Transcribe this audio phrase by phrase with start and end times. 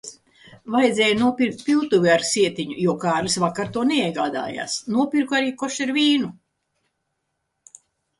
[0.75, 4.79] Vajadzēja nopirkt piltuvi ar sietiņu, jo Kārlis vakar to neiegādājās.
[4.95, 6.31] Nopirku arī kosher vīnu.